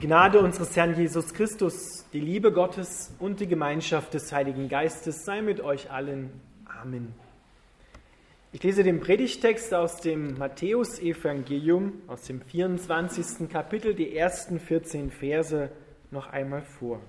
[0.00, 5.24] Die Gnade unseres Herrn Jesus Christus, die Liebe Gottes und die Gemeinschaft des Heiligen Geistes
[5.24, 6.30] sei mit euch allen.
[6.66, 7.14] Amen.
[8.52, 13.48] Ich lese den Predigtext aus dem Matthäusevangelium, aus dem 24.
[13.48, 15.68] Kapitel, die ersten 14 Verse
[16.12, 17.00] noch einmal vor.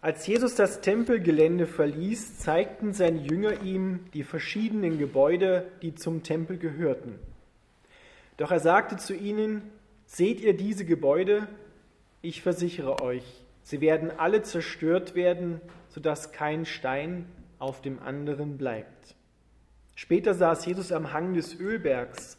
[0.00, 6.58] Als Jesus das Tempelgelände verließ, zeigten seine Jünger ihm die verschiedenen Gebäude, die zum Tempel
[6.58, 7.20] gehörten.
[8.36, 9.70] Doch er sagte zu ihnen,
[10.12, 11.46] Seht ihr diese Gebäude?
[12.20, 13.22] Ich versichere euch,
[13.62, 17.26] sie werden alle zerstört werden, sodass kein Stein
[17.60, 19.14] auf dem anderen bleibt.
[19.94, 22.38] Später saß Jesus am Hang des Ölbergs.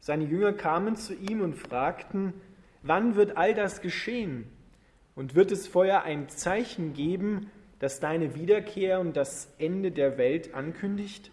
[0.00, 2.32] Seine Jünger kamen zu ihm und fragten,
[2.80, 4.46] wann wird all das geschehen?
[5.14, 10.54] Und wird es vorher ein Zeichen geben, das deine Wiederkehr und das Ende der Welt
[10.54, 11.30] ankündigt?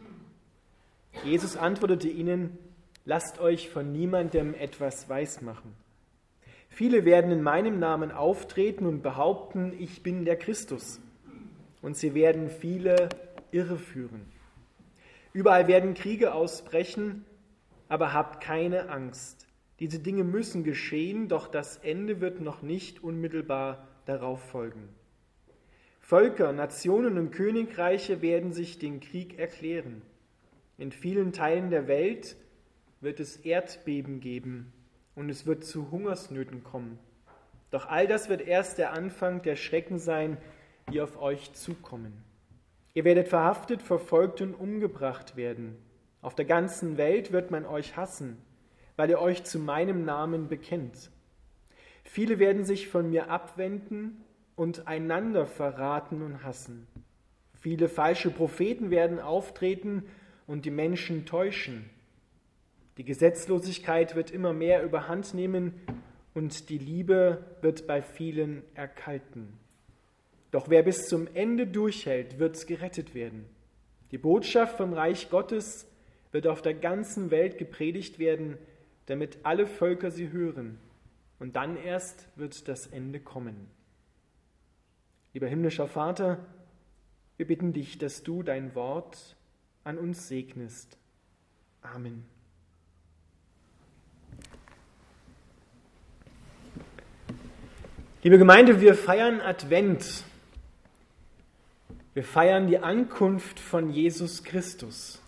[1.23, 2.57] Jesus antwortete ihnen,
[3.05, 5.73] Lasst euch von niemandem etwas weismachen.
[6.69, 10.99] Viele werden in meinem Namen auftreten und behaupten, ich bin der Christus.
[11.81, 13.09] Und sie werden viele
[13.51, 14.25] irreführen.
[15.33, 17.25] Überall werden Kriege ausbrechen,
[17.87, 19.47] aber habt keine Angst.
[19.79, 24.89] Diese Dinge müssen geschehen, doch das Ende wird noch nicht unmittelbar darauf folgen.
[25.99, 30.01] Völker, Nationen und Königreiche werden sich den Krieg erklären.
[30.77, 32.35] In vielen Teilen der Welt
[33.01, 34.73] wird es Erdbeben geben
[35.15, 36.99] und es wird zu Hungersnöten kommen.
[37.71, 40.37] Doch all das wird erst der Anfang der Schrecken sein,
[40.91, 42.23] die auf euch zukommen.
[42.93, 45.77] Ihr werdet verhaftet, verfolgt und umgebracht werden.
[46.21, 48.37] Auf der ganzen Welt wird man euch hassen,
[48.95, 51.11] weil ihr euch zu meinem Namen bekennt.
[52.03, 54.23] Viele werden sich von mir abwenden
[54.55, 56.87] und einander verraten und hassen.
[57.59, 60.03] Viele falsche Propheten werden auftreten
[60.47, 61.89] und die Menschen täuschen.
[62.99, 65.73] Die Gesetzlosigkeit wird immer mehr überhand nehmen
[66.33, 69.57] und die Liebe wird bei vielen erkalten.
[70.51, 73.45] Doch wer bis zum Ende durchhält, wird gerettet werden.
[74.11, 75.87] Die Botschaft vom Reich Gottes
[76.33, 78.57] wird auf der ganzen Welt gepredigt werden,
[79.05, 80.77] damit alle Völker sie hören.
[81.39, 83.69] Und dann erst wird das Ende kommen.
[85.33, 86.45] Lieber himmlischer Vater,
[87.37, 89.37] wir bitten dich, dass du dein Wort
[89.85, 90.97] an uns segnest.
[91.81, 92.38] Amen.
[98.21, 100.25] Liebe Gemeinde, wir feiern Advent.
[102.13, 105.21] Wir feiern die Ankunft von Jesus Christus.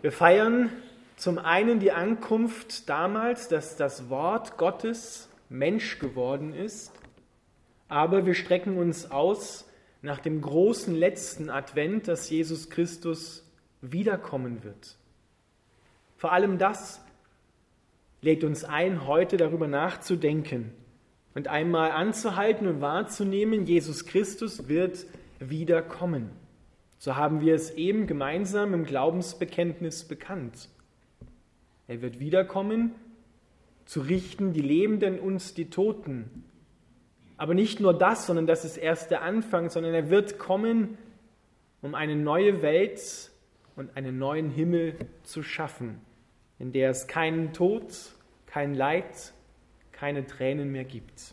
[0.00, 0.70] Wir feiern
[1.16, 6.92] zum einen die Ankunft damals, dass das Wort Gottes Mensch geworden ist,
[7.88, 9.68] aber wir strecken uns aus
[10.02, 13.44] nach dem großen letzten Advent, dass Jesus Christus
[13.80, 14.94] wiederkommen wird.
[16.16, 17.00] Vor allem das
[18.20, 20.72] lädt uns ein, heute darüber nachzudenken
[21.34, 25.06] und einmal anzuhalten und wahrzunehmen, Jesus Christus wird
[25.38, 26.30] wiederkommen.
[26.98, 30.68] So haben wir es eben gemeinsam im Glaubensbekenntnis bekannt.
[31.88, 32.92] Er wird wiederkommen,
[33.84, 36.44] zu richten die Lebenden und die Toten.
[37.36, 40.96] Aber nicht nur das, sondern das ist erst der Anfang, sondern er wird kommen,
[41.80, 43.32] um eine neue Welt
[43.74, 44.94] und einen neuen Himmel
[45.24, 46.00] zu schaffen,
[46.58, 47.92] in der es keinen Tod,
[48.46, 49.32] kein Leid,
[50.02, 51.32] keine Tränen mehr gibt.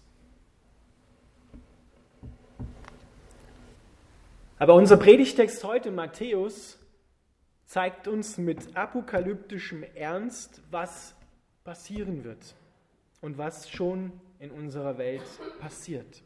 [4.59, 6.77] Aber unser Predigtext heute, Matthäus,
[7.65, 11.15] zeigt uns mit apokalyptischem Ernst, was
[11.63, 12.53] passieren wird
[13.21, 15.25] und was schon in unserer Welt
[15.59, 16.21] passiert.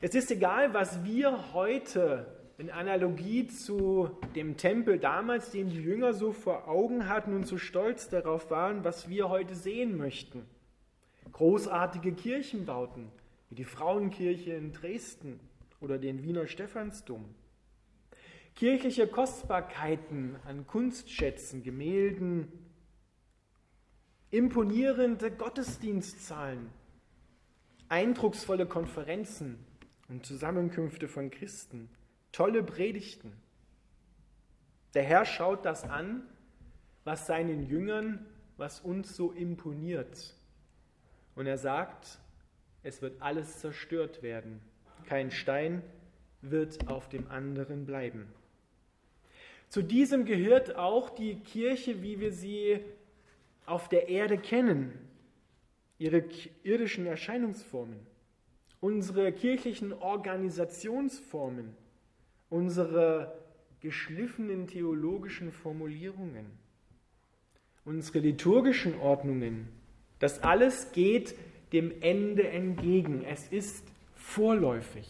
[0.00, 2.24] Es ist egal, was wir heute
[2.56, 7.58] in Analogie zu dem Tempel damals, den die Jünger so vor Augen hatten und so
[7.58, 10.46] stolz darauf waren, was wir heute sehen möchten
[11.38, 13.12] großartige Kirchenbauten,
[13.48, 15.38] wie die Frauenkirche in Dresden
[15.80, 17.24] oder den Wiener Stephansdom.
[18.56, 22.50] Kirchliche Kostbarkeiten an Kunstschätzen, Gemälden,
[24.32, 26.70] imponierende Gottesdienstzahlen,
[27.88, 29.64] eindrucksvolle Konferenzen
[30.08, 31.88] und Zusammenkünfte von Christen,
[32.32, 33.32] tolle Predigten.
[34.92, 36.24] Der Herr schaut das an,
[37.04, 38.26] was seinen Jüngern,
[38.56, 40.34] was uns so imponiert.
[41.38, 42.18] Und er sagt,
[42.82, 44.60] es wird alles zerstört werden.
[45.06, 45.84] Kein Stein
[46.42, 48.26] wird auf dem anderen bleiben.
[49.68, 52.80] Zu diesem gehört auch die Kirche, wie wir sie
[53.66, 54.98] auf der Erde kennen,
[55.98, 56.24] ihre
[56.64, 58.00] irdischen Erscheinungsformen,
[58.80, 61.72] unsere kirchlichen Organisationsformen,
[62.50, 63.38] unsere
[63.78, 66.46] geschliffenen theologischen Formulierungen,
[67.84, 69.77] unsere liturgischen Ordnungen,
[70.18, 71.34] das alles geht
[71.72, 73.24] dem Ende entgegen.
[73.24, 75.08] Es ist vorläufig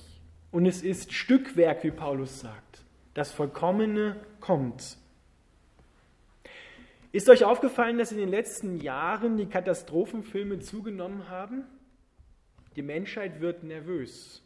[0.50, 2.84] und es ist Stückwerk, wie Paulus sagt.
[3.14, 4.96] Das Vollkommene kommt.
[7.10, 11.64] Ist euch aufgefallen, dass in den letzten Jahren die Katastrophenfilme zugenommen haben?
[12.76, 14.42] Die Menschheit wird nervös.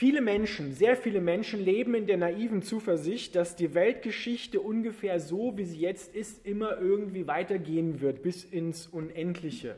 [0.00, 5.58] Viele Menschen, sehr viele Menschen leben in der naiven Zuversicht, dass die Weltgeschichte ungefähr so,
[5.58, 9.76] wie sie jetzt ist, immer irgendwie weitergehen wird, bis ins Unendliche.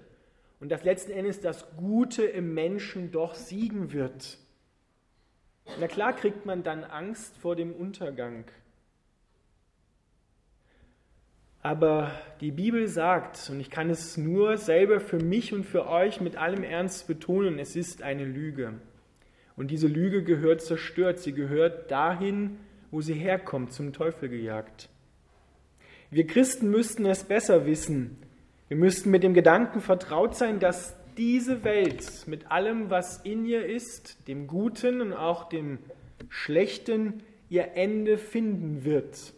[0.61, 4.39] Und dass letzten Endes das Gute im Menschen doch siegen wird.
[5.81, 8.45] Na klar kriegt man dann Angst vor dem Untergang.
[11.63, 16.21] Aber die Bibel sagt, und ich kann es nur selber für mich und für euch
[16.21, 18.75] mit allem Ernst betonen, es ist eine Lüge.
[19.57, 21.19] Und diese Lüge gehört zerstört.
[21.19, 22.59] Sie gehört dahin,
[22.91, 24.89] wo sie herkommt, zum Teufel gejagt.
[26.11, 28.19] Wir Christen müssten es besser wissen.
[28.69, 33.67] Wir müssten mit dem Gedanken vertraut sein, dass diese Welt mit allem, was in ihr
[33.67, 35.79] ist, dem Guten und auch dem
[36.29, 39.35] Schlechten, ihr Ende finden wird.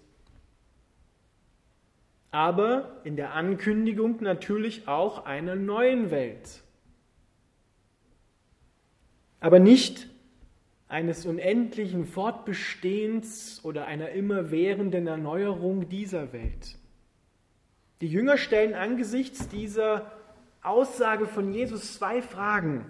[2.31, 6.64] Aber in der Ankündigung natürlich auch einer neuen Welt
[9.45, 10.09] aber nicht
[10.89, 16.79] eines unendlichen Fortbestehens oder einer immerwährenden Erneuerung dieser Welt.
[18.01, 20.11] Die Jünger stellen angesichts dieser
[20.63, 22.87] Aussage von Jesus zwei Fragen.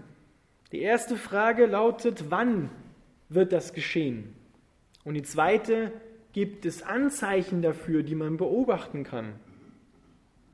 [0.71, 2.71] Die erste Frage lautet, wann
[3.29, 4.33] wird das geschehen?
[5.03, 5.91] Und die zweite,
[6.33, 9.33] gibt es Anzeichen dafür, die man beobachten kann?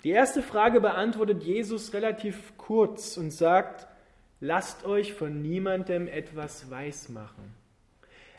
[0.03, 3.87] Die erste Frage beantwortet Jesus relativ kurz und sagt,
[4.41, 7.55] Lasst euch von niemandem etwas weismachen.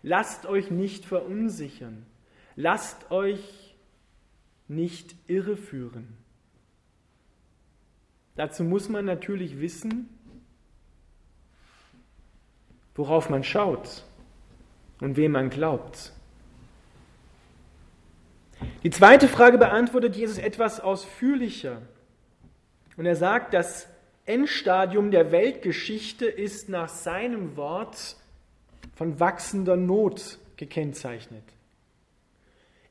[0.02, 2.06] Lasst euch nicht verunsichern.
[2.56, 3.76] Lasst euch
[4.68, 6.18] nicht irreführen.
[8.36, 10.10] Dazu muss man natürlich wissen,
[12.96, 14.04] worauf man schaut
[15.00, 16.14] und wem man glaubt.
[18.84, 21.82] Die zweite Frage beantwortet Jesus etwas ausführlicher.
[22.98, 23.88] Und er sagt, dass
[24.26, 28.18] Endstadium der Weltgeschichte ist nach seinem Wort
[28.96, 31.44] von wachsender Not gekennzeichnet.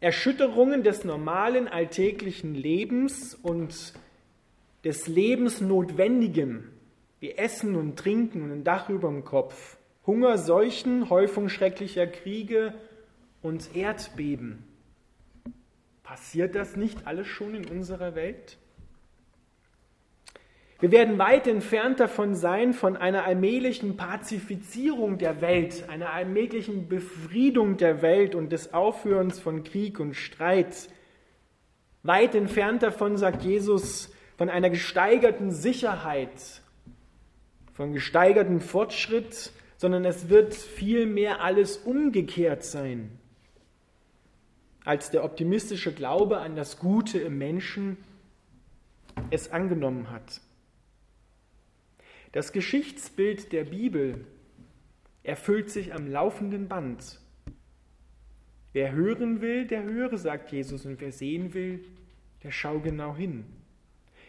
[0.01, 3.93] Erschütterungen des normalen alltäglichen Lebens und
[4.83, 6.71] des Lebensnotwendigen,
[7.21, 12.75] wie Essen und Trinken und ein Dach über dem Kopf, Hunger, Seuchen, Häufung schrecklicher Kriege
[13.43, 14.65] und Erdbeben.
[16.03, 18.57] Passiert das nicht alles schon in unserer Welt?
[20.81, 27.77] Wir werden weit entfernt davon sein, von einer allmählichen Pazifizierung der Welt, einer allmählichen Befriedung
[27.77, 30.89] der Welt und des Aufhörens von Krieg und Streit.
[32.03, 36.63] Weit entfernt davon, sagt Jesus, von einer gesteigerten Sicherheit,
[37.75, 43.19] von gesteigertem Fortschritt, sondern es wird vielmehr alles umgekehrt sein,
[44.87, 47.99] als der optimistische Glaube an das Gute im Menschen
[49.31, 50.41] es angenommen hat.
[52.33, 54.25] Das Geschichtsbild der Bibel
[55.23, 57.21] erfüllt sich am laufenden Band.
[58.73, 61.85] Wer hören will, der höre, sagt Jesus, und wer sehen will,
[62.43, 63.45] der schau genau hin.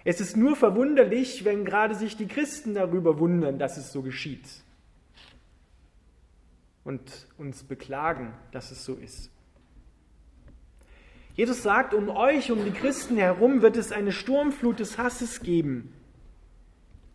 [0.04, 4.48] Es ist nur verwunderlich, wenn gerade sich die Christen darüber wundern, dass es so geschieht
[6.84, 9.30] und uns beklagen, dass es so ist.
[11.36, 15.94] Jesus sagt, um euch, um die Christen herum wird es eine Sturmflut des Hasses geben,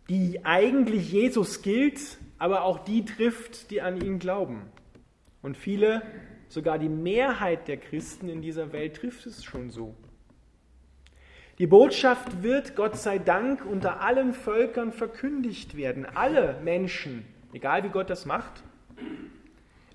[0.09, 4.61] die eigentlich Jesus gilt, aber auch die trifft, die an ihn glauben.
[5.41, 6.01] Und viele,
[6.47, 9.95] sogar die Mehrheit der Christen in dieser Welt trifft es schon so.
[11.59, 16.05] Die Botschaft wird, Gott sei Dank, unter allen Völkern verkündigt werden.
[16.05, 18.63] Alle Menschen, egal wie Gott das macht,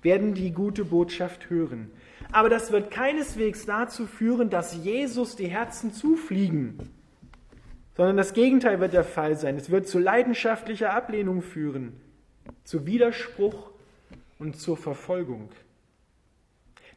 [0.01, 1.89] werden die gute Botschaft hören.
[2.33, 6.77] Aber das wird keineswegs dazu führen, dass Jesus die Herzen zufliegen
[7.95, 9.55] sondern das Gegenteil wird der Fall sein.
[9.55, 11.93] Es wird zu leidenschaftlicher Ablehnung führen,
[12.63, 13.71] zu Widerspruch
[14.39, 15.49] und zur Verfolgung.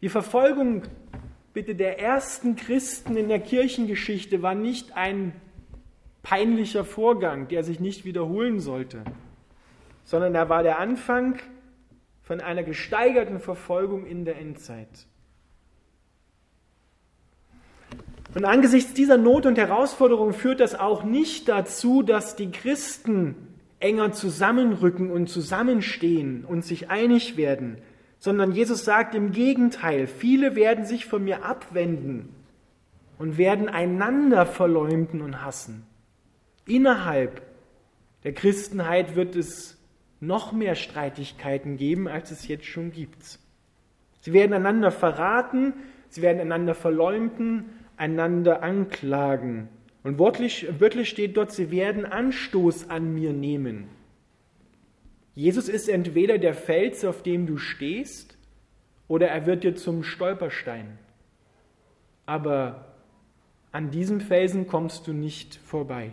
[0.00, 0.82] Die Verfolgung
[1.52, 5.32] bitte der ersten Christen in der Kirchengeschichte war nicht ein
[6.22, 9.04] peinlicher Vorgang, der sich nicht wiederholen sollte,
[10.04, 11.38] sondern er war der Anfang
[12.22, 14.88] von einer gesteigerten Verfolgung in der Endzeit.
[18.36, 23.34] Und angesichts dieser Not und Herausforderung führt das auch nicht dazu, dass die Christen
[23.80, 27.78] enger zusammenrücken und zusammenstehen und sich einig werden,
[28.18, 32.28] sondern Jesus sagt im Gegenteil, viele werden sich von mir abwenden
[33.18, 35.86] und werden einander verleumden und hassen,
[36.66, 37.40] innerhalb
[38.22, 39.78] Der Christenheit wird es
[40.20, 43.38] noch mehr Streitigkeiten geben, als es jetzt schon gibt.
[44.20, 45.72] Sie werden einander verraten,
[46.10, 49.68] sie werden einander verleumden, einander anklagen.
[50.02, 53.88] Und wörtlich, wörtlich steht dort, sie werden Anstoß an mir nehmen.
[55.34, 58.36] Jesus ist entweder der Fels, auf dem du stehst,
[59.08, 60.98] oder er wird dir zum Stolperstein.
[62.24, 62.94] Aber
[63.72, 66.12] an diesem Felsen kommst du nicht vorbei.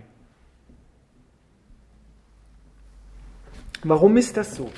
[3.83, 4.71] Warum ist das so?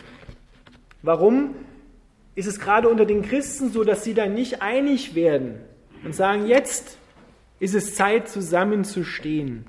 [1.01, 1.55] Warum
[2.35, 5.59] ist es gerade unter den Christen so, dass sie da nicht einig werden
[6.05, 6.97] und sagen, jetzt
[7.59, 9.65] ist es Zeit zusammenzustehen?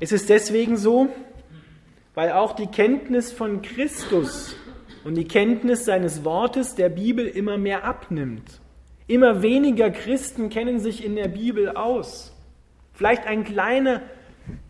[0.00, 1.08] Es ist deswegen so,
[2.14, 4.56] weil auch die Kenntnis von Christus
[5.04, 8.60] und die Kenntnis seines Wortes der Bibel immer mehr abnimmt.
[9.06, 12.34] Immer weniger Christen kennen sich in der Bibel aus.
[12.94, 14.02] Vielleicht ein kleiner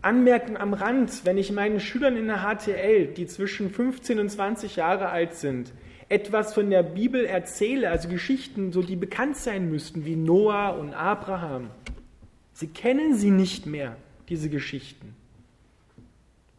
[0.01, 4.77] Anmerkung am Rand, wenn ich meinen Schülern in der HTL, die zwischen 15 und 20
[4.77, 5.73] Jahre alt sind,
[6.09, 10.95] etwas von der Bibel erzähle, also Geschichten, so die bekannt sein müssten, wie Noah und
[10.95, 11.71] Abraham.
[12.53, 13.97] Sie kennen sie nicht mehr,
[14.29, 15.15] diese Geschichten.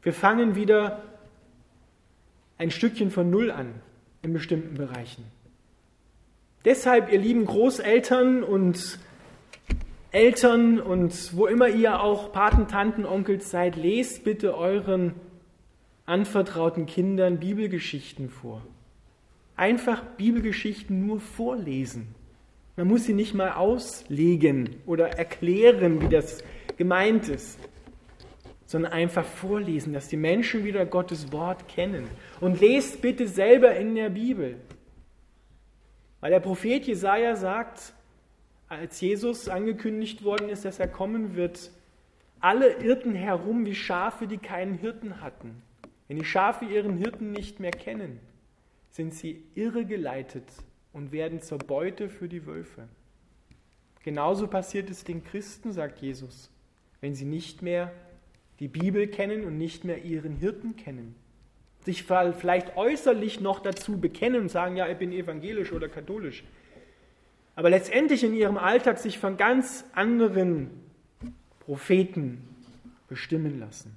[0.01, 1.03] Wir fangen wieder
[2.57, 3.73] ein Stückchen von Null an
[4.21, 5.23] in bestimmten Bereichen.
[6.65, 8.99] Deshalb, ihr lieben Großeltern und
[10.11, 15.13] Eltern und wo immer ihr auch Paten, Tanten, Onkels seid, lest bitte euren
[16.05, 18.61] anvertrauten Kindern Bibelgeschichten vor.
[19.55, 22.15] Einfach Bibelgeschichten nur vorlesen.
[22.75, 26.43] Man muss sie nicht mal auslegen oder erklären, wie das
[26.75, 27.59] gemeint ist,
[28.65, 32.07] sondern einfach vorlesen, dass die Menschen wieder Gottes Wort kennen.
[32.41, 34.57] Und lest bitte selber in der Bibel.
[36.19, 37.93] Weil der Prophet Jesaja sagt,
[38.69, 41.69] als Jesus angekündigt worden ist, dass er kommen wird,
[42.39, 45.61] alle irrten herum wie Schafe, die keinen Hirten hatten.
[46.07, 48.19] Wenn die Schafe ihren Hirten nicht mehr kennen,
[48.93, 50.45] sind sie irregeleitet
[50.93, 52.87] und werden zur Beute für die Wölfe.
[54.01, 56.49] Genauso passiert es den Christen, sagt Jesus,
[57.01, 57.91] wenn sie nicht mehr
[58.59, 61.15] die Bibel kennen und nicht mehr ihren Hirten kennen.
[61.83, 66.45] Sich vielleicht äußerlich noch dazu bekennen und sagen, ja, ich bin evangelisch oder katholisch
[67.55, 70.69] aber letztendlich in ihrem Alltag sich von ganz anderen
[71.59, 72.41] Propheten
[73.07, 73.95] bestimmen lassen.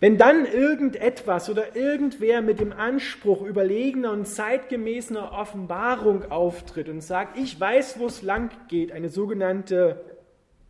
[0.00, 7.36] Wenn dann irgendetwas oder irgendwer mit dem Anspruch überlegener und zeitgemäßer Offenbarung auftritt und sagt,
[7.36, 10.04] ich weiß, wo es lang geht, eine sogenannte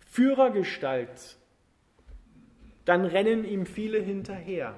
[0.07, 1.37] Führergestalt,
[2.87, 4.75] dann rennen ihm viele hinterher.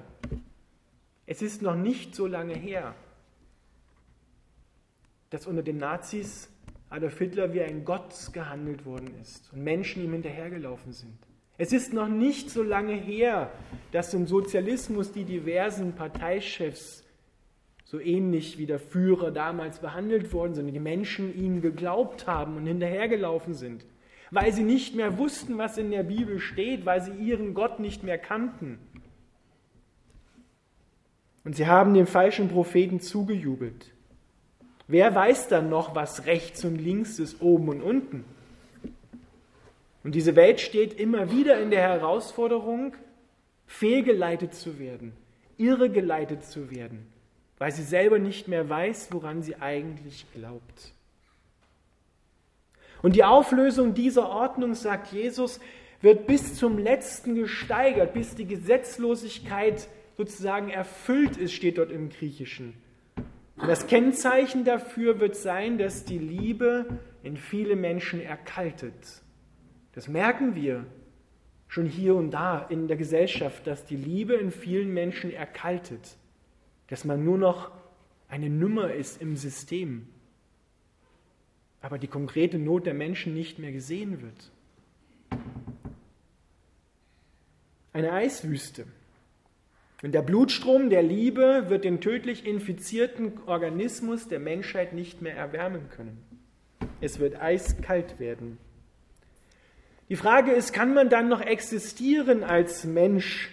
[1.25, 2.93] Es ist noch nicht so lange her,
[5.29, 6.49] dass unter den Nazis
[6.89, 11.30] Adolf Hitler wie ein Gott gehandelt worden ist und Menschen ihm hinterhergelaufen sind.
[11.61, 13.51] Es ist noch nicht so lange her,
[13.91, 17.03] dass im Sozialismus die diversen Parteichefs
[17.85, 22.65] so ähnlich wie der Führer damals behandelt worden sind die Menschen ihnen geglaubt haben und
[22.65, 23.85] hinterhergelaufen sind,
[24.31, 28.01] weil sie nicht mehr wussten, was in der Bibel steht, weil sie ihren Gott nicht
[28.01, 28.79] mehr kannten.
[31.43, 33.93] Und sie haben dem falschen Propheten zugejubelt.
[34.87, 38.25] Wer weiß dann noch, was rechts und links ist, oben und unten?
[40.03, 42.95] Und diese Welt steht immer wieder in der Herausforderung,
[43.67, 45.13] fehlgeleitet zu werden,
[45.57, 47.07] irregeleitet zu werden,
[47.57, 50.93] weil sie selber nicht mehr weiß, woran sie eigentlich glaubt.
[53.01, 55.59] Und die Auflösung dieser Ordnung, sagt Jesus,
[56.01, 62.73] wird bis zum letzten gesteigert, bis die Gesetzlosigkeit sozusagen erfüllt ist, steht dort im Griechischen.
[63.55, 69.21] Und das Kennzeichen dafür wird sein, dass die Liebe in viele Menschen erkaltet.
[69.93, 70.85] Das merken wir
[71.67, 76.17] schon hier und da in der Gesellschaft, dass die Liebe in vielen Menschen erkaltet,
[76.87, 77.71] dass man nur noch
[78.27, 80.07] eine Nummer ist im System,
[81.81, 84.51] aber die konkrete Not der Menschen nicht mehr gesehen wird.
[87.93, 88.85] Eine Eiswüste.
[90.01, 95.89] Und der Blutstrom der Liebe wird den tödlich infizierten Organismus der Menschheit nicht mehr erwärmen
[95.89, 96.23] können.
[97.01, 98.57] Es wird eiskalt werden.
[100.11, 103.49] Die Frage ist, kann man dann noch existieren als Mensch,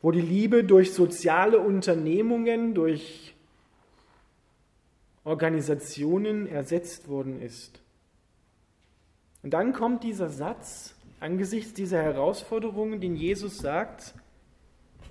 [0.00, 3.34] wo die Liebe durch soziale Unternehmungen, durch
[5.24, 7.80] Organisationen ersetzt worden ist?
[9.42, 14.14] Und dann kommt dieser Satz angesichts dieser Herausforderungen, den Jesus sagt,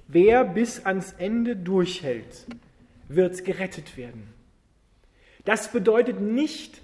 [0.07, 2.45] Wer bis ans Ende durchhält,
[3.09, 4.33] wird gerettet werden.
[5.43, 6.81] Das bedeutet nicht,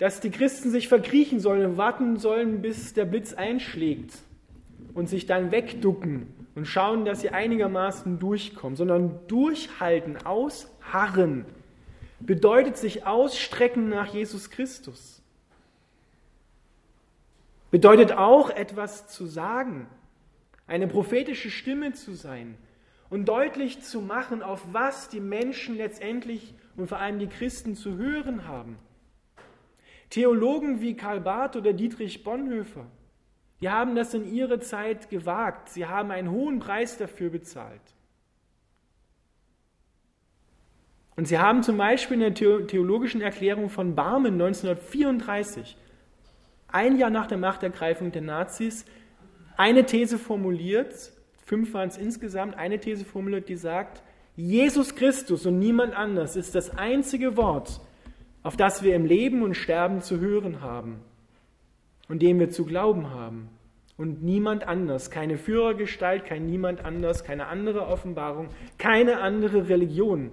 [0.00, 4.14] dass die Christen sich verkriechen sollen und warten sollen, bis der Blitz einschlägt
[4.94, 11.44] und sich dann wegducken und schauen, dass sie einigermaßen durchkommen, sondern durchhalten, ausharren,
[12.18, 15.20] bedeutet sich ausstrecken nach Jesus Christus.
[17.70, 19.86] Bedeutet auch etwas zu sagen,
[20.66, 22.56] eine prophetische Stimme zu sein
[23.10, 27.98] und deutlich zu machen, auf was die Menschen letztendlich und vor allem die Christen zu
[27.98, 28.78] hören haben.
[30.10, 32.86] Theologen wie Karl Barth oder Dietrich Bonhoeffer,
[33.60, 35.68] die haben das in ihrer Zeit gewagt.
[35.68, 37.80] Sie haben einen hohen Preis dafür bezahlt.
[41.16, 45.76] Und sie haben zum Beispiel in der theologischen Erklärung von Barmen 1934,
[46.68, 48.86] ein Jahr nach der Machtergreifung der Nazis,
[49.56, 51.12] eine These formuliert,
[51.44, 54.02] fünf waren es insgesamt, eine These formuliert, die sagt,
[54.36, 57.80] Jesus Christus und niemand anders ist das einzige Wort,
[58.42, 61.00] auf das wir im Leben und Sterben zu hören haben
[62.08, 63.48] und dem wir zu glauben haben.
[63.96, 70.32] Und niemand anders, keine Führergestalt, kein niemand anders, keine andere Offenbarung, keine andere Religion,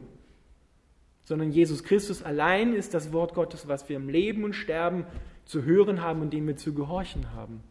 [1.28, 5.06] sondern Jesus Christus allein ist das Wort Gottes, was wir im Leben und Sterben
[5.44, 7.62] zu hören haben und dem wir zu gehorchen haben.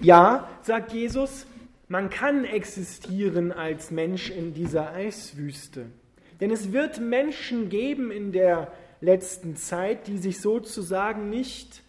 [0.00, 1.46] Ja, sagt Jesus,
[1.92, 5.90] man kann existieren als Mensch in dieser Eiswüste.
[6.40, 8.72] Denn es wird Menschen geben in der
[9.02, 11.82] letzten Zeit, die sich sozusagen nicht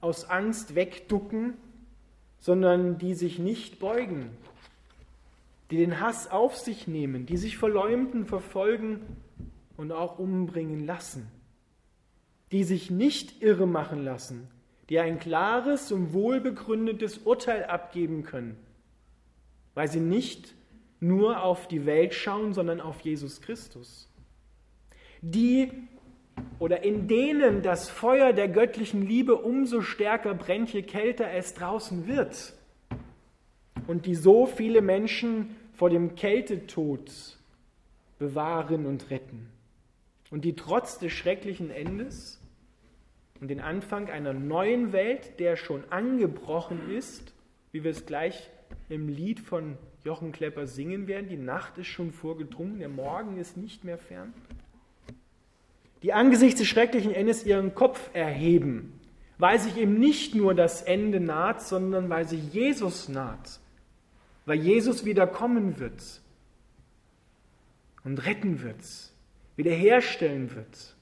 [0.00, 1.58] aus Angst wegducken,
[2.38, 4.30] sondern die sich nicht beugen,
[5.70, 9.00] die den Hass auf sich nehmen, die sich verleumden, verfolgen
[9.76, 11.26] und auch umbringen lassen,
[12.50, 14.48] die sich nicht irre machen lassen,
[14.88, 18.56] die ein klares und wohlbegründetes Urteil abgeben können,
[19.74, 20.54] weil sie nicht
[21.00, 24.08] nur auf die Welt schauen, sondern auf Jesus Christus.
[25.20, 25.70] Die
[26.58, 32.06] oder in denen das Feuer der göttlichen Liebe umso stärker brennt, je kälter es draußen
[32.06, 32.54] wird.
[33.86, 37.10] Und die so viele Menschen vor dem Kältetod
[38.18, 39.48] bewahren und retten.
[40.30, 42.40] Und die trotz des schrecklichen Endes
[43.40, 47.34] und den Anfang einer neuen Welt, der schon angebrochen ist,
[47.72, 48.50] wie wir es gleich
[48.88, 53.56] im Lied von Jochen Klepper singen werden, die Nacht ist schon vorgedrungen, der Morgen ist
[53.56, 54.32] nicht mehr fern,
[56.02, 59.00] die angesichts des schrecklichen Endes ihren Kopf erheben,
[59.38, 63.60] weil sich eben nicht nur das Ende naht, sondern weil sich Jesus naht,
[64.44, 66.20] weil Jesus wieder kommen wird
[68.04, 68.84] und retten wird,
[69.56, 70.94] wiederherstellen wird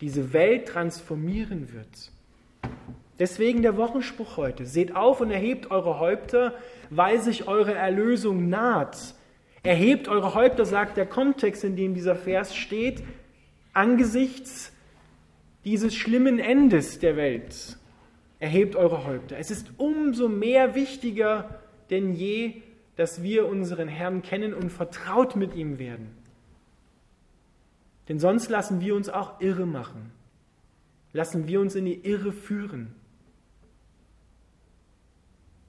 [0.00, 2.12] diese Welt transformieren wird.
[3.18, 4.64] Deswegen der Wochenspruch heute.
[4.64, 6.54] Seht auf und erhebt eure Häupter,
[6.90, 9.14] weil sich eure Erlösung naht.
[9.62, 13.02] Erhebt eure Häupter, sagt der Kontext, in dem dieser Vers steht,
[13.72, 14.72] angesichts
[15.64, 17.76] dieses schlimmen Endes der Welt.
[18.38, 19.36] Erhebt eure Häupter.
[19.36, 22.62] Es ist umso mehr wichtiger denn je,
[22.96, 26.08] dass wir unseren Herrn kennen und vertraut mit ihm werden.
[28.08, 30.10] Denn sonst lassen wir uns auch irre machen.
[31.12, 32.94] Lassen wir uns in die Irre führen.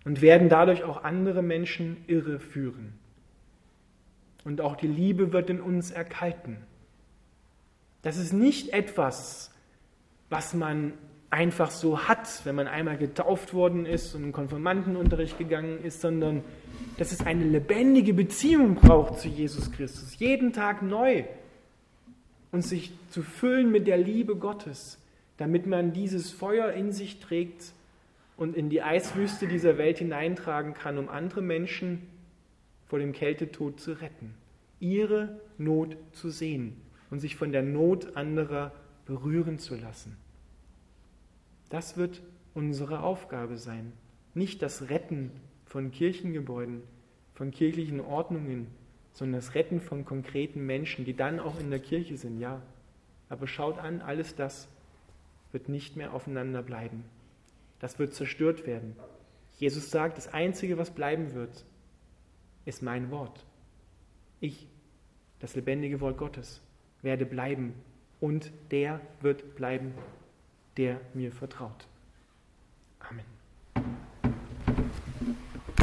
[0.10, 2.94] Und werden dadurch auch andere Menschen irre führen.
[4.44, 6.58] Und auch die Liebe wird in uns erkalten.
[8.02, 9.52] Das ist nicht etwas,
[10.32, 10.94] was man
[11.30, 16.44] einfach so hat, wenn man einmal getauft worden ist und in Konfirmandenunterricht gegangen ist, sondern
[16.98, 20.18] dass es eine lebendige Beziehung braucht zu Jesus Christus.
[20.18, 21.26] Jeden Tag neu
[22.52, 24.98] und sich zu füllen mit der Liebe Gottes,
[25.38, 27.74] damit man dieses Feuer in sich trägt
[28.40, 32.08] und in die Eiswüste dieser Welt hineintragen kann, um andere Menschen
[32.88, 34.34] vor dem Kältetod zu retten,
[34.80, 36.78] ihre Not zu sehen
[37.10, 38.72] und sich von der Not anderer
[39.06, 40.16] berühren zu lassen.
[41.70, 42.22] Das wird
[42.54, 43.92] unsere Aufgabe sein,
[44.34, 45.32] nicht das Retten
[45.66, 46.84] von Kirchengebäuden,
[47.34, 48.68] von kirchlichen Ordnungen,
[49.12, 52.62] sondern das Retten von konkreten Menschen, die dann auch in der Kirche sind, ja.
[53.28, 54.70] Aber schaut an, alles das
[55.52, 57.04] wird nicht mehr aufeinander bleiben.
[57.80, 58.96] Das wird zerstört werden.
[59.58, 61.66] Jesus sagt, das Einzige, was bleiben wird,
[62.66, 63.46] ist mein Wort.
[64.40, 64.68] Ich,
[65.40, 66.62] das lebendige Wort Gottes,
[67.02, 67.74] werde bleiben
[68.20, 69.94] und der wird bleiben,
[70.78, 71.88] der mir vertraut.
[73.00, 73.39] Amen.